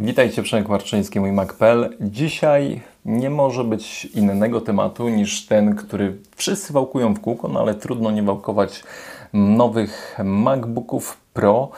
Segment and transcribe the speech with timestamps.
[0.00, 1.96] Witajcie, Przemek Marczyński, mój Mac.pl.
[2.00, 7.74] Dzisiaj nie może być innego tematu niż ten, który wszyscy wałkują w kółko, no ale
[7.74, 8.84] trudno nie wałkować
[9.32, 11.68] nowych MacBooków Pro.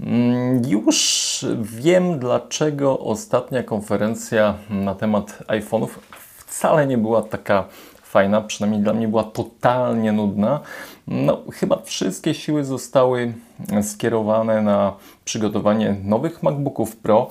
[0.00, 5.88] Mm, już wiem, dlaczego ostatnia konferencja na temat iPhone'ów
[6.36, 7.64] wcale nie była taka
[8.02, 10.60] fajna, przynajmniej dla mnie była totalnie nudna.
[11.06, 13.34] No, chyba wszystkie siły zostały
[13.82, 14.92] skierowane na
[15.24, 17.28] przygotowanie nowych MacBooków Pro.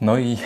[0.00, 0.36] No i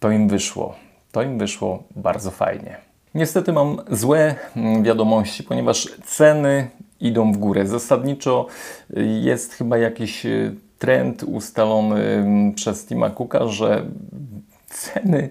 [0.00, 0.74] to im wyszło.
[1.12, 2.76] To im wyszło bardzo fajnie.
[3.14, 7.66] Niestety mam złe mm, wiadomości, ponieważ ceny idą w górę.
[7.66, 8.46] Zasadniczo
[8.96, 13.84] y, jest chyba jakiś y, trend ustalony mm, przez Tima Cooka, że
[14.66, 15.30] ceny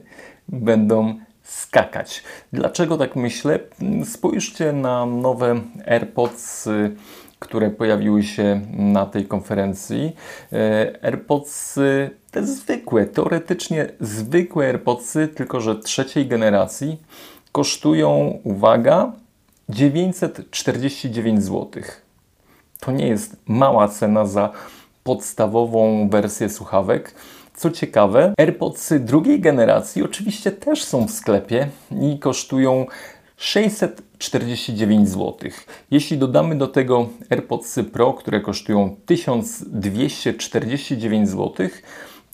[0.50, 2.24] będą skakać.
[2.54, 3.60] Dlaczego tak myślę?
[4.06, 6.70] Spójrzcie na nowe AirPods,
[7.40, 10.16] które pojawiły się na tej konferencji.
[10.54, 11.80] E, AirPods
[12.32, 17.02] te zwykłe, teoretycznie zwykłe AirPods, tylko że trzeciej generacji,
[17.52, 19.12] kosztują, uwaga,
[19.70, 21.84] 949 zł.
[22.80, 24.52] To nie jest mała cena za
[25.04, 27.16] podstawową wersję słuchawek.
[27.56, 31.68] Co ciekawe, AirPods drugiej generacji oczywiście też są w sklepie
[32.02, 32.86] i kosztują
[34.20, 35.36] 649 zł.
[35.92, 41.68] Jeśli dodamy do tego AirPods Pro, które kosztują 1249 zł,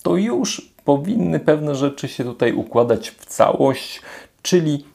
[0.03, 4.01] to już powinny pewne rzeczy się tutaj układać w całość,
[4.41, 4.85] czyli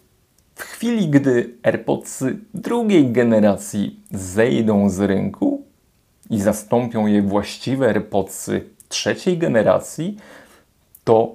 [0.54, 5.62] w chwili, gdy AirPods drugiej generacji zejdą z rynku
[6.30, 8.50] i zastąpią je właściwe AirPods
[8.88, 10.16] trzeciej generacji,
[11.04, 11.34] to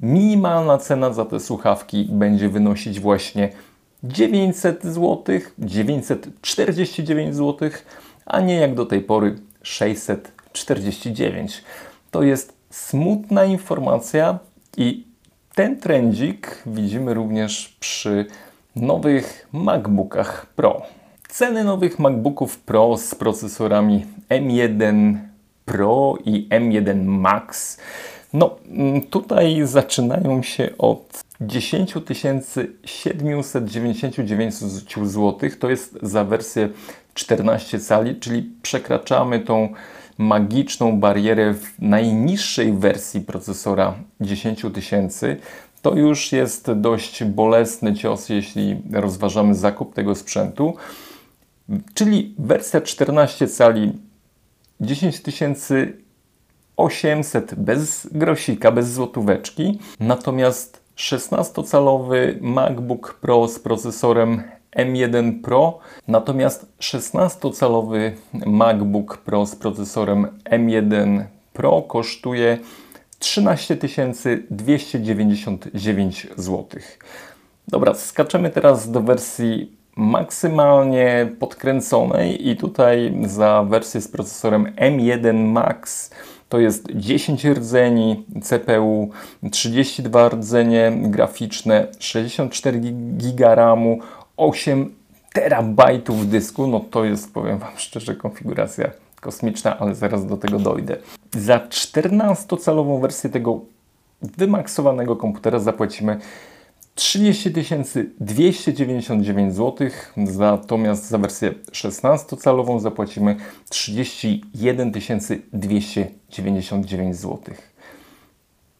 [0.00, 3.52] minimalna cena za te słuchawki będzie wynosić właśnie
[4.04, 5.24] 900 zł,
[5.58, 7.70] 949 zł,
[8.26, 11.64] a nie jak do tej pory 649.
[12.10, 14.38] To jest smutna informacja
[14.76, 15.04] i
[15.54, 18.26] ten trendzik widzimy również przy
[18.76, 20.82] nowych MacBookach Pro.
[21.28, 25.16] Ceny nowych MacBooków Pro z procesorami M1
[25.64, 27.78] Pro i M1 Max.
[28.32, 31.94] No, mm, tutaj zaczynają się od 10
[32.84, 35.50] 799 zł.
[35.58, 36.68] To jest za wersję
[37.14, 39.68] 14 cali, czyli przekraczamy tą
[40.18, 45.36] magiczną barierę w najniższej wersji procesora 10 tysięcy.
[45.82, 50.74] To już jest dość bolesny cios, jeśli rozważamy zakup tego sprzętu.
[51.94, 53.92] Czyli wersja 14 cali
[54.80, 55.22] 10
[56.76, 59.78] 800 bez grosika, bez złotóweczki.
[60.00, 64.42] Natomiast 16-calowy MacBook Pro z procesorem
[64.76, 68.12] M1 Pro, natomiast 16-calowy
[68.46, 72.58] MacBook Pro z procesorem M1 Pro kosztuje
[73.18, 73.76] 13
[74.50, 76.66] 299 zł.
[77.68, 86.10] Dobra, skaczemy teraz do wersji maksymalnie podkręconej i tutaj za wersję z procesorem M1 Max
[86.52, 89.10] to jest 10 rdzeni CPU,
[89.50, 93.98] 32 rdzenie graficzne, 64 GB RAMu,
[94.36, 94.94] 8
[95.32, 96.66] terabajtów dysku.
[96.66, 100.96] No to jest, powiem Wam szczerze, konfiguracja kosmiczna, ale zaraz do tego dojdę.
[101.30, 103.60] Za 14-calową wersję tego
[104.22, 106.18] wymaksowanego komputera zapłacimy
[106.94, 107.50] 30
[108.20, 113.36] 299 zł, natomiast za wersję 16-calową zapłacimy
[113.68, 114.92] 31
[115.52, 117.54] 299 zł.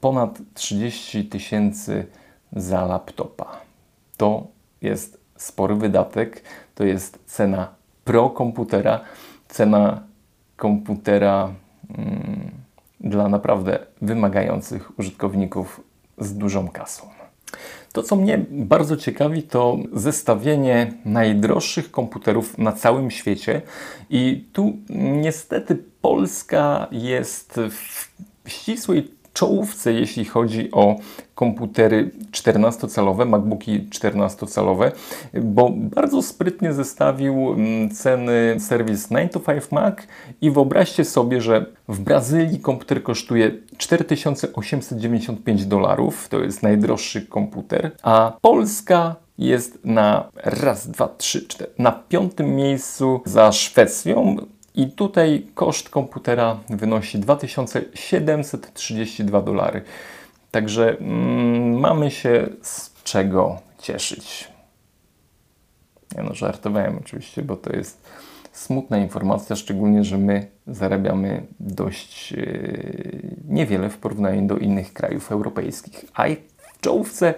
[0.00, 2.06] Ponad 30 tysięcy
[2.53, 3.61] za laptopa.
[4.17, 4.47] To
[4.83, 6.43] jest spory wydatek,
[6.75, 7.75] to jest cena
[8.05, 9.00] pro komputera,
[9.49, 10.03] cena
[10.56, 11.53] komputera
[11.99, 12.50] mm,
[13.00, 15.81] dla naprawdę wymagających użytkowników
[16.19, 17.22] z dużą kasą.
[17.93, 23.63] To, co mnie bardzo ciekawi, to zestawienie najdroższych komputerów na całym świecie.
[24.11, 30.97] I tu niestety Polska jest w ścisłej czołówce, jeśli chodzi o
[31.34, 34.90] komputery 14-calowe, MacBooki 14-calowe,
[35.43, 39.94] bo bardzo sprytnie zestawił mm, ceny serwis 9 to 5 Mac
[40.40, 48.37] i wyobraźcie sobie, że w Brazylii komputer kosztuje 4895 dolarów, to jest najdroższy komputer, a
[48.40, 54.37] Polska jest na raz, dwa, trzy, cztery, na piątym miejscu za Szwecją.
[54.75, 59.83] I tutaj koszt komputera wynosi 2732 dolary.
[60.51, 64.49] Także mm, mamy się z czego cieszyć.
[66.17, 68.09] Ja no żartowałem oczywiście, bo to jest
[68.53, 76.05] smutna informacja, szczególnie, że my zarabiamy dość yy, niewiele w porównaniu do innych krajów europejskich,
[76.15, 76.25] a
[76.75, 77.35] w czołówce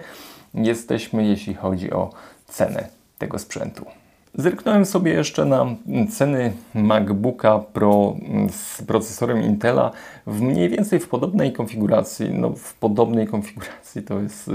[0.54, 2.10] jesteśmy, jeśli chodzi o
[2.48, 2.88] cenę
[3.18, 3.86] tego sprzętu.
[4.34, 5.66] Zerknąłem sobie jeszcze na
[6.10, 8.16] ceny MacBooka Pro
[8.50, 9.90] z procesorem Intela
[10.26, 12.30] w mniej więcej w podobnej konfiguracji.
[12.34, 14.50] No, w podobnej konfiguracji to jest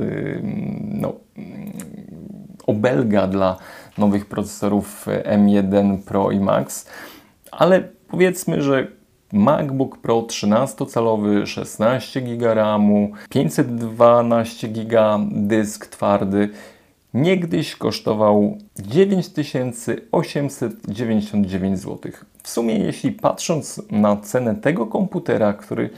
[0.82, 1.14] no,
[2.68, 3.58] obelga dla
[3.98, 6.90] nowych procesorów M1 Pro i Max,
[7.52, 8.88] ale powiedzmy, że
[9.34, 16.50] MacBook Pro 13-calowy, 16 GB RAMu, 512 GB dysk twardy
[17.14, 22.12] niegdyś kosztował 9899 zł.
[22.44, 25.90] W sumie, jeśli patrząc na cenę tego komputera, który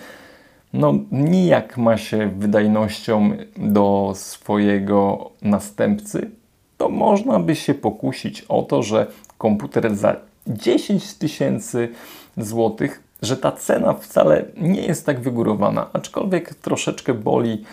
[0.74, 6.32] no, nijak ma się wydajnością do swojego następcy,
[6.78, 10.16] to można by się pokusić o to, że komputer za
[10.48, 11.90] 10 tysięcy
[12.38, 17.64] złotych, że ta cena wcale nie jest tak wygórowana, aczkolwiek troszeczkę boli,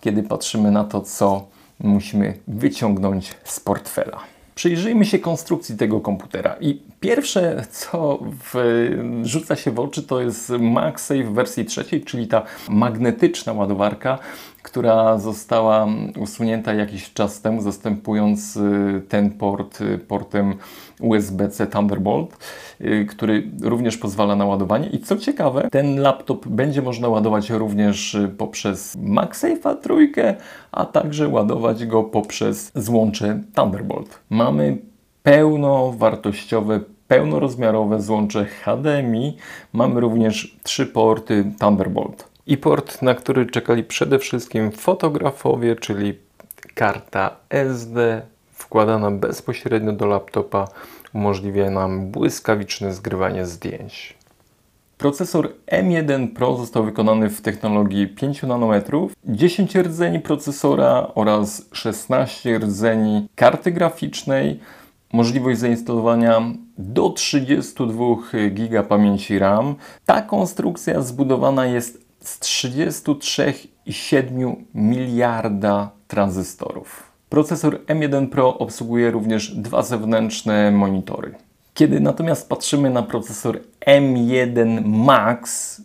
[0.00, 1.46] kiedy patrzymy na to, co
[1.82, 4.18] musimy wyciągnąć z portfela.
[4.54, 8.54] Przyjrzyjmy się konstrukcji tego komputera i pierwsze, co w,
[9.22, 14.18] rzuca się w oczy, to jest MagSafe w wersji trzeciej, czyli ta magnetyczna ładowarka,
[14.62, 15.86] która została
[16.18, 20.54] usunięta jakiś czas temu, zastępując y, ten port y, portem
[21.00, 22.36] USB-C Thunderbolt,
[22.80, 24.88] y, który również pozwala na ładowanie.
[24.88, 30.34] I co ciekawe, ten laptop będzie można ładować również poprzez MagSafe'a trójkę,
[30.72, 34.18] a także ładować go poprzez złącze Thunderbolt.
[34.30, 34.78] Mamy
[35.22, 39.36] pełnowartościowe pełnorozmiarowe złącze HDMI.
[39.72, 46.18] Mamy również trzy porty Thunderbolt i port, na który czekali przede wszystkim fotografowie, czyli
[46.74, 48.22] karta SD
[48.52, 50.68] wkładana bezpośrednio do laptopa
[51.14, 54.16] umożliwia nam błyskawiczne zgrywanie zdjęć.
[54.98, 63.28] Procesor M1 Pro został wykonany w technologii 5 nanometrów, 10 rdzeni procesora oraz 16 rdzeni
[63.34, 64.60] karty graficznej,
[65.12, 66.42] możliwość zainstalowania
[66.78, 68.04] do 32
[68.50, 69.74] GB pamięci RAM.
[70.06, 77.12] Ta konstrukcja zbudowana jest z 33,7 miliarda tranzystorów.
[77.28, 81.34] Procesor M1 Pro obsługuje również dwa zewnętrzne monitory.
[81.74, 85.80] Kiedy natomiast patrzymy na procesor M1 Max,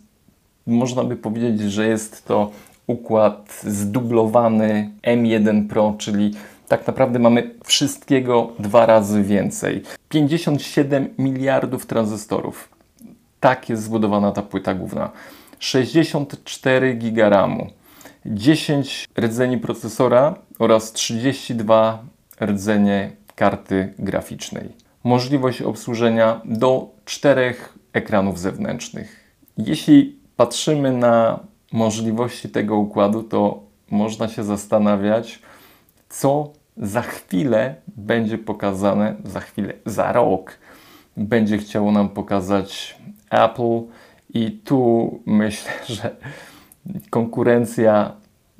[0.66, 2.50] można by powiedzieć, że jest to
[2.86, 6.34] układ zdublowany M1 Pro, czyli
[6.68, 9.82] tak naprawdę mamy wszystkiego dwa razy więcej.
[10.08, 12.68] 57 miliardów tranzystorów.
[13.40, 15.10] Tak jest zbudowana ta płyta główna.
[15.58, 17.70] 64 GB RAMu,
[18.26, 22.02] 10 rdzeni procesora oraz 32
[22.42, 24.68] rdzenie karty graficznej.
[25.04, 29.28] Możliwość obsłużenia do czterech ekranów zewnętrznych.
[29.58, 31.40] Jeśli patrzymy na
[31.72, 35.38] możliwości tego układu, to można się zastanawiać,
[36.08, 40.58] co za chwilę będzie pokazane, za chwilę, za rok
[41.16, 42.98] będzie chciało nam pokazać
[43.30, 43.80] Apple
[44.34, 46.16] i tu myślę, że
[47.10, 48.12] konkurencja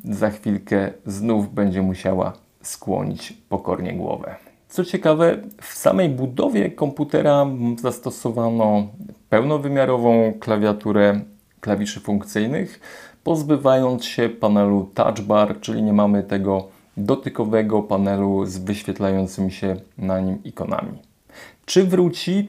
[0.05, 2.33] za chwilkę znów będzie musiała
[2.63, 4.37] skłonić pokornie głowę.
[4.69, 7.47] Co ciekawe, w samej budowie komputera
[7.79, 8.87] zastosowano
[9.29, 11.21] pełnowymiarową klawiaturę
[11.61, 12.81] klawiszy funkcyjnych,
[13.25, 20.21] pozbywając się panelu touch bar, czyli nie mamy tego dotykowego panelu z wyświetlającymi się na
[20.21, 20.99] nim ikonami.
[21.67, 22.49] Czy wróci?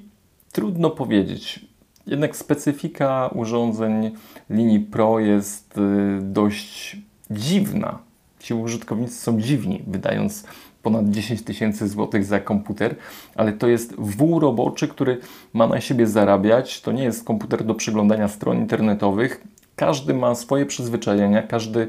[0.51, 1.68] Trudno powiedzieć.
[2.09, 4.11] Jednak specyfika urządzeń
[4.49, 5.81] linii Pro jest y,
[6.21, 6.97] dość
[7.31, 7.99] dziwna.
[8.39, 10.43] Ci użytkownicy są dziwni, wydając
[10.83, 12.95] ponad 10 tysięcy złotych za komputer,
[13.35, 15.17] ale to jest wół roboczy, który
[15.53, 16.81] ma na siebie zarabiać.
[16.81, 19.43] To nie jest komputer do przeglądania stron internetowych.
[19.75, 21.87] Każdy ma swoje przyzwyczajenia, każdy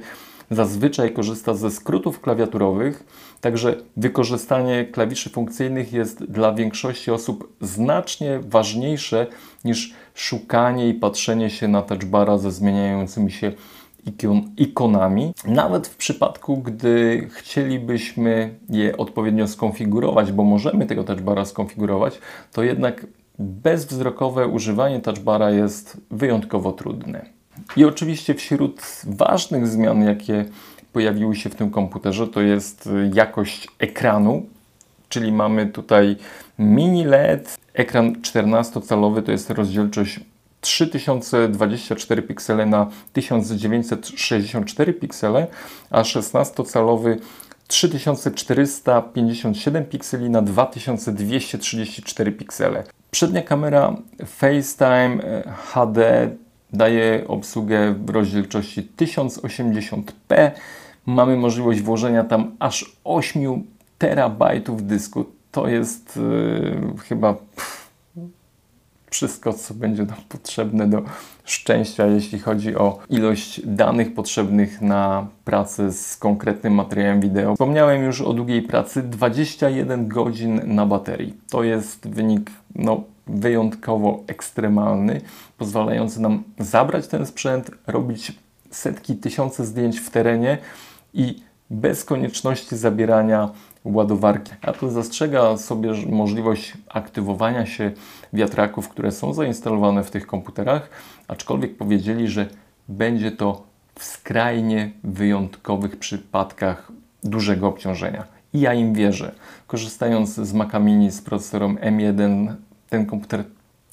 [0.51, 3.05] zazwyczaj korzysta ze skrótów klawiaturowych,
[3.41, 9.27] także wykorzystanie klawiszy funkcyjnych jest dla większości osób znacznie ważniejsze
[9.65, 13.53] niż szukanie i patrzenie się na touchbara ze zmieniającymi się
[14.57, 15.33] ikonami.
[15.45, 22.19] Nawet w przypadku, gdy chcielibyśmy je odpowiednio skonfigurować, bo możemy tego touchbara skonfigurować,
[22.53, 23.07] to jednak
[23.39, 27.27] bezwzrokowe używanie touchbara jest wyjątkowo trudne.
[27.77, 30.45] I oczywiście wśród ważnych zmian, jakie
[30.93, 34.47] pojawiły się w tym komputerze, to jest jakość ekranu,
[35.11, 36.17] czyli mamy tutaj
[36.59, 40.21] mini LED, ekran 14-calowy, to jest rozdzielczość
[40.61, 45.47] 3024 piksele na 1964 piksele,
[45.91, 47.17] a 16-calowy
[47.69, 52.85] 3457 pikseli na 2234 piksele.
[53.11, 56.31] Przednia kamera FaceTime e, HD
[56.73, 60.51] daje obsługę w rozdzielczości 1080p.
[61.07, 63.65] Mamy możliwość włożenia tam aż 8
[64.01, 65.25] terabajtów dysku.
[65.53, 67.91] To jest yy, chyba pff,
[69.11, 71.03] wszystko, co będzie nam potrzebne do
[71.45, 77.55] szczęścia, jeśli chodzi o ilość danych potrzebnych na pracę z konkretnym materiałem wideo.
[77.55, 81.35] Wspomniałem już o długiej pracy, 21 godzin na baterii.
[81.51, 85.21] To jest wynik no, wyjątkowo ekstremalny,
[85.59, 88.33] pozwalający nam zabrać ten sprzęt, robić
[88.71, 90.59] setki, tysiące zdjęć w terenie
[91.15, 93.51] i bez konieczności zabierania
[93.85, 94.53] ładowarki.
[94.63, 97.93] Apple zastrzega sobie możliwość aktywowania się
[98.33, 100.91] wiatraków, które są zainstalowane w tych komputerach,
[101.29, 102.47] aczkolwiek powiedzieli, że
[102.89, 103.63] będzie to
[103.95, 106.93] w skrajnie wyjątkowych przypadkach
[107.25, 108.25] dużego obciążenia.
[108.55, 109.35] I ja im wierzę.
[109.67, 112.55] Korzystając z Maca Mini z procesorem M1,
[112.89, 113.45] ten komputer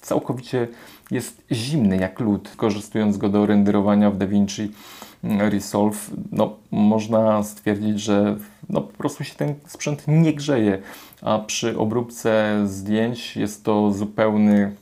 [0.02, 0.68] całkowicie
[1.12, 2.52] jest zimny jak lód.
[2.58, 4.72] Korzystując go do renderowania w DaVinci
[5.24, 8.38] Resolve, no, można stwierdzić, że
[8.70, 10.82] no, po prostu się ten sprzęt nie grzeje,
[11.22, 14.76] a przy obróbce zdjęć jest to zupełny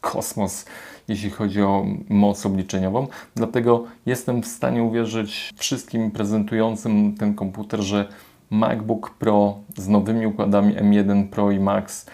[0.00, 0.64] kosmos,
[1.08, 3.06] jeśli chodzi o moc obliczeniową.
[3.34, 8.08] Dlatego jestem w stanie uwierzyć wszystkim prezentującym ten komputer, że
[8.50, 12.06] MacBook Pro z nowymi układami M1 Pro i Max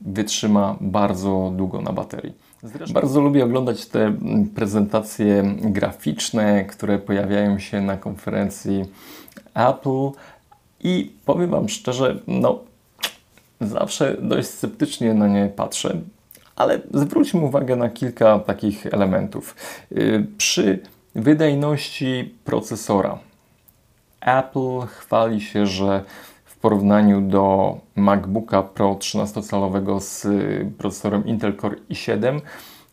[0.00, 2.47] wytrzyma bardzo długo na baterii.
[2.62, 4.16] Zresztą bardzo lubię oglądać te
[4.54, 8.84] prezentacje graficzne, które pojawiają się na konferencji
[9.54, 10.10] Apple
[10.80, 12.60] i powiem Wam szczerze, no
[13.60, 16.00] zawsze dość sceptycznie na nie patrzę,
[16.56, 19.56] ale zwróćmy uwagę na kilka takich elementów.
[19.92, 20.78] Y, przy
[21.14, 23.18] wydajności procesora
[24.20, 26.04] Apple chwali się, że
[26.60, 30.26] porównaniu do MacBooka Pro 13-calowego z
[30.78, 32.40] procesorem Intel Core i7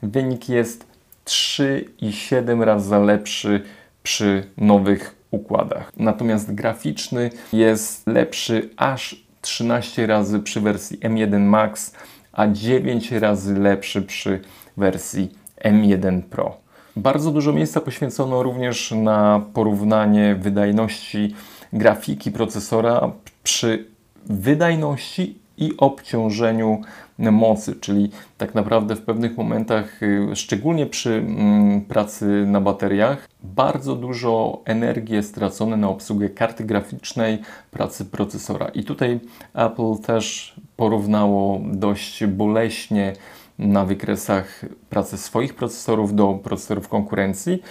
[0.04, 0.86] wynik jest
[1.26, 3.64] 3,7 razy lepszy
[4.04, 5.92] przy nowych układach.
[5.98, 11.96] Natomiast graficzny jest lepszy aż 13 razy przy wersji M1 Max,
[12.34, 14.40] a 9 razy lepszy przy
[14.78, 15.32] wersji
[15.66, 16.58] M1 Pro.
[16.96, 21.36] Bardzo dużo miejsca poświęcono również na porównanie wydajności
[21.74, 23.12] grafiki procesora
[23.44, 23.86] przy
[24.26, 26.82] wydajności i obciążeniu
[27.18, 33.96] mocy, czyli tak naprawdę w pewnych momentach, y, szczególnie przy mm, pracy na bateriach, bardzo
[33.96, 37.40] dużo energii jest stracone na obsługę karty graficznej,
[37.72, 38.68] pracy procesora.
[38.68, 39.20] I tutaj
[39.54, 43.14] Apple też porównało dość boleśnie
[43.60, 47.62] na wykresach pracy swoich procesorów do procesorów konkurencji.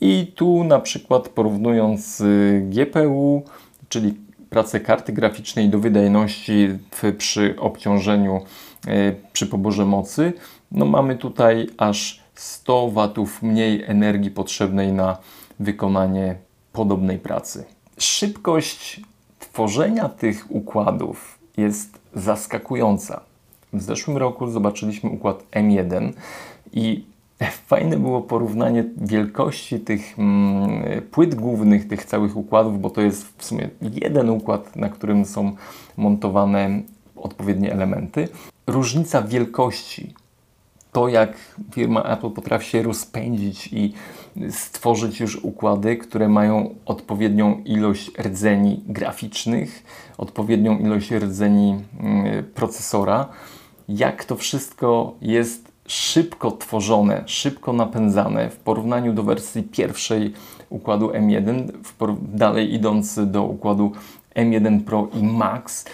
[0.00, 2.22] I tu na przykład porównując
[2.62, 3.42] GPU,
[3.88, 4.14] czyli
[4.50, 6.68] pracę karty graficznej do wydajności
[7.18, 8.40] przy obciążeniu,
[8.86, 10.32] e, przy poborze mocy,
[10.72, 12.90] no mamy tutaj aż 100
[13.26, 15.18] W mniej energii potrzebnej na
[15.60, 16.34] wykonanie
[16.72, 17.64] podobnej pracy.
[17.98, 19.00] Szybkość
[19.38, 23.20] tworzenia tych układów jest zaskakująca.
[23.72, 26.12] W zeszłym roku zobaczyliśmy układ M1
[26.72, 27.04] i
[27.70, 33.44] Fajne było porównanie wielkości tych mm, płyt głównych, tych całych układów, bo to jest w
[33.44, 35.56] sumie jeden układ, na którym są
[35.96, 36.82] montowane
[37.16, 38.28] odpowiednie elementy.
[38.66, 40.14] Różnica wielkości,
[40.92, 41.36] to jak
[41.74, 43.92] firma Apple potrafi się rozpędzić i
[44.50, 49.82] stworzyć już układy, które mają odpowiednią ilość rdzeni graficznych,
[50.18, 53.28] odpowiednią ilość rdzeni mm, procesora,
[53.88, 60.32] jak to wszystko jest szybko tworzone, szybko napędzane w porównaniu do wersji pierwszej
[60.68, 61.72] układu M1,
[62.22, 63.92] dalej idąc do układu
[64.36, 65.84] M1 Pro i Max,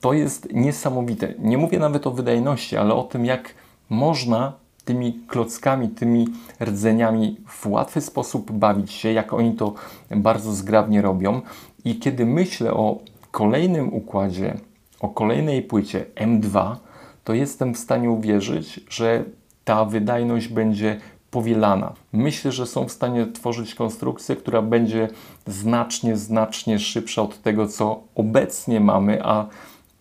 [0.00, 1.34] to jest niesamowite.
[1.38, 3.54] Nie mówię nawet o wydajności, ale o tym, jak
[3.90, 4.52] można
[4.84, 6.26] tymi klockami, tymi
[6.60, 9.74] rdzeniami w łatwy sposób bawić się, jak oni to
[10.10, 11.40] bardzo zgrabnie robią.
[11.84, 12.98] I kiedy myślę o
[13.30, 14.54] kolejnym układzie,
[15.00, 16.76] o kolejnej płycie M2,
[17.24, 19.24] to jestem w stanie uwierzyć, że
[19.64, 21.00] ta wydajność będzie
[21.30, 21.92] powielana.
[22.12, 25.08] Myślę, że są w stanie tworzyć konstrukcję, która będzie
[25.46, 29.46] znacznie, znacznie szybsza od tego, co obecnie mamy, a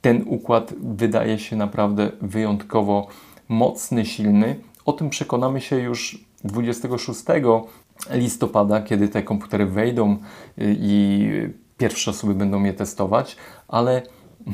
[0.01, 3.07] ten układ wydaje się naprawdę wyjątkowo
[3.49, 4.55] mocny, silny.
[4.85, 7.21] O tym przekonamy się już 26
[8.09, 10.17] listopada, kiedy te komputery wejdą
[10.57, 11.29] i
[11.77, 13.37] pierwsze osoby będą je testować,
[13.67, 14.01] ale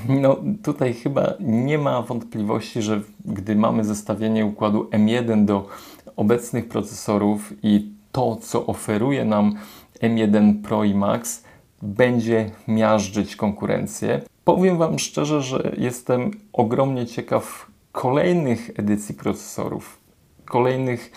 [0.10, 5.68] no tutaj chyba nie ma wątpliwości, że gdy mamy zestawienie układu M1 do
[6.16, 9.56] obecnych procesorów i to, co oferuje nam
[10.02, 11.44] M1 Pro i Max,
[11.82, 14.22] będzie miażdżyć konkurencję.
[14.44, 20.00] Powiem Wam szczerze, że jestem ogromnie ciekaw kolejnych edycji procesorów,
[20.46, 21.12] kolejnych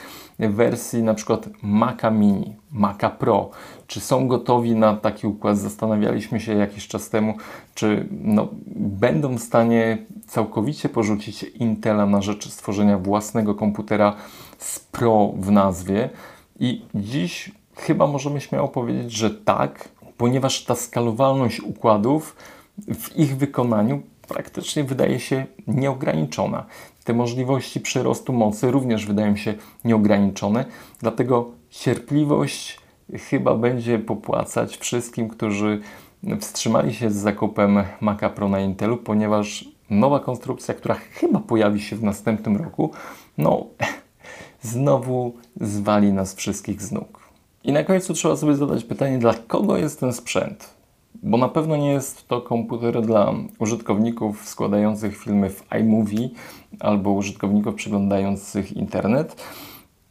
[0.49, 3.51] wersji na przykład Maca Mini, Maca Pro.
[3.87, 5.59] Czy są gotowi na taki układ?
[5.59, 7.35] Zastanawialiśmy się jakiś czas temu,
[7.75, 14.17] czy no, będą w stanie całkowicie porzucić Intela na rzecz stworzenia własnego komputera
[14.59, 16.11] z Pro w nazwie.
[16.61, 22.37] I dziś chyba możemy śmiało powiedzieć, że tak, ponieważ ta skalowalność układów
[22.95, 26.67] w ich wykonaniu praktycznie wydaje się nieograniczona.
[27.05, 30.65] Te możliwości przyrostu mocy również wydają się nieograniczone,
[30.99, 32.81] dlatego cierpliwość
[33.31, 35.81] chyba będzie popłacać wszystkim, którzy
[36.41, 41.97] wstrzymali się z zakupem Maca Pro na Intelu, ponieważ nowa konstrukcja, która chyba pojawi się
[41.97, 42.91] w następnym roku,
[43.39, 43.67] no
[44.63, 47.21] znowu zwali nas wszystkich z nóg.
[47.65, 50.80] I na końcu trzeba sobie zadać pytanie, dla kogo jest ten sprzęt?
[51.23, 56.29] Bo na pewno nie jest to komputer dla użytkowników składających filmy w iMovie
[56.81, 59.43] albo użytkowników przeglądających internet.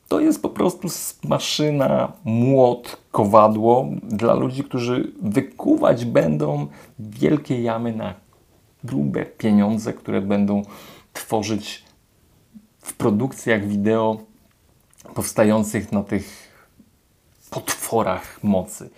[0.07, 0.87] To jest po prostu
[1.23, 6.67] maszyna, młot, kowadło dla ludzi, którzy wykuwać będą
[6.99, 8.13] wielkie jamy na
[8.83, 10.61] grube pieniądze, które będą
[11.13, 11.83] tworzyć
[12.81, 14.17] w produkcjach wideo
[15.15, 16.48] powstających na tych
[17.49, 18.89] potworach mocy.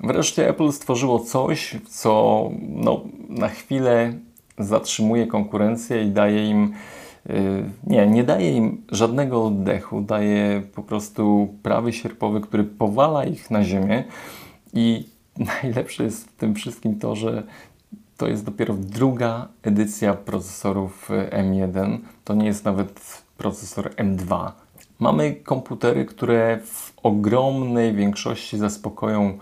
[0.00, 4.12] Wreszcie Apple stworzyło coś, co no, na chwilę
[4.58, 6.72] zatrzymuje konkurencję i daje im
[7.30, 13.50] y, nie, nie daje im żadnego oddechu, daje po prostu prawy sierpowy, który powala ich
[13.50, 14.04] na ziemię
[14.72, 15.08] i
[15.62, 17.42] najlepsze jest w tym wszystkim to, że
[18.16, 21.98] to jest dopiero druga edycja procesorów M1.
[22.24, 24.52] To nie jest nawet procesor M2
[24.98, 29.38] Mamy komputery, które w ogromnej większości zaspokoją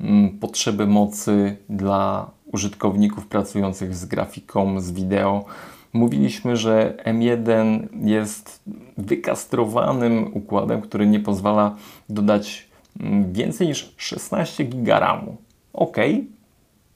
[0.00, 5.44] mm, potrzeby mocy dla użytkowników pracujących z grafiką, z wideo.
[5.92, 8.62] Mówiliśmy, że M1 jest
[8.98, 11.76] wykastrowanym układem, który nie pozwala
[12.08, 12.68] dodać
[13.00, 15.36] mm, więcej niż 16 GB RAMu.
[15.72, 15.96] Ok,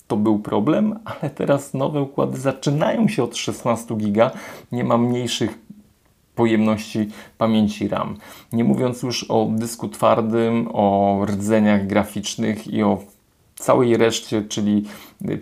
[0.06, 4.30] to był problem, ale teraz nowe układy zaczynają się od 16 GB.
[4.72, 5.58] Nie ma mniejszych
[6.34, 8.16] pojemności pamięci RAM.
[8.52, 12.98] Nie mówiąc już o dysku twardym, o rdzeniach graficznych i o
[13.54, 14.84] całej reszcie, czyli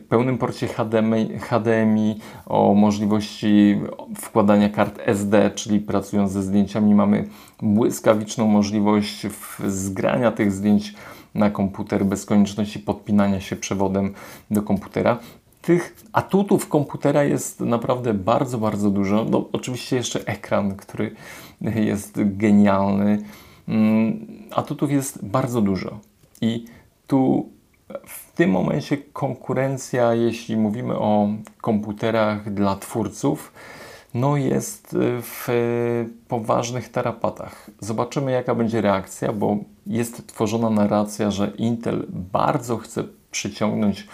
[0.09, 3.81] pełnym porcie HDMI, HDMI, o możliwości
[4.17, 7.29] wkładania kart SD, czyli pracując ze zdjęciami mamy
[7.63, 9.27] błyskawiczną możliwość
[9.67, 10.95] zgrania tych zdjęć
[11.35, 14.15] na komputer bez konieczności podpinania się przewodem
[14.51, 15.19] do komputera.
[15.63, 19.27] Tych atutów komputera jest naprawdę bardzo, bardzo dużo.
[19.31, 21.15] No, oczywiście jeszcze ekran, który
[21.61, 23.23] jest genialny.
[23.69, 25.99] Mm, atutów jest bardzo dużo.
[26.41, 26.65] I
[27.07, 27.49] tu
[28.07, 31.29] w tym momencie konkurencja, jeśli mówimy o
[31.61, 33.53] komputerach dla twórców,
[34.15, 35.49] no jest w
[36.29, 37.71] poważnych tarapatach.
[37.81, 44.07] Zobaczymy, jaka będzie reakcja, bo jest tworzona narracja, że Intel bardzo chce przyciągnąć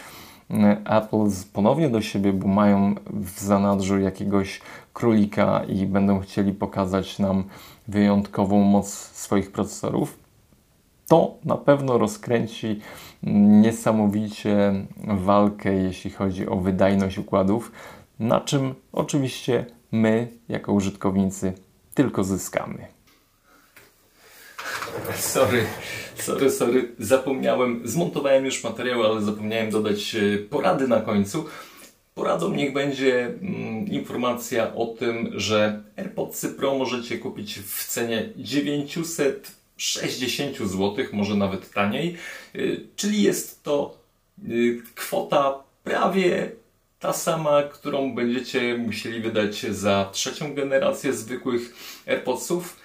[0.84, 4.60] Apple ponownie do siebie, bo mają w zanadrzu jakiegoś
[4.92, 7.44] królika i będą chcieli pokazać nam
[7.88, 10.18] wyjątkową moc swoich procesorów,
[11.08, 12.80] to na pewno rozkręci
[13.62, 17.72] niesamowicie walkę, jeśli chodzi o wydajność układów,
[18.18, 21.52] na czym oczywiście my, jako użytkownicy,
[21.94, 22.95] tylko zyskamy.
[25.16, 25.66] Sorry,
[26.16, 31.46] sorry, sorry, zapomniałem, zmontowałem już materiał, ale zapomniałem dodać e, porady na końcu.
[32.14, 40.58] Poradą niech będzie mm, informacja o tym, że AirPods Pro możecie kupić w cenie 960
[40.58, 42.16] zł, może nawet taniej,
[42.54, 42.58] e,
[42.96, 43.98] czyli jest to
[44.38, 44.42] e,
[44.94, 46.50] kwota prawie
[47.00, 51.74] ta sama, którą będziecie musieli wydać za trzecią generację zwykłych
[52.06, 52.76] AirPodsów,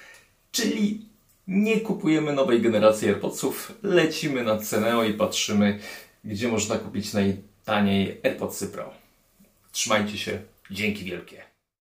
[0.51, 1.10] czyli
[1.47, 5.79] nie kupujemy nowej generacji AirPodsów, lecimy na Ceneo i patrzymy,
[6.23, 8.93] gdzie można kupić najtaniej AirPodsy Pro.
[9.71, 11.50] Trzymajcie się, dzięki wielkie.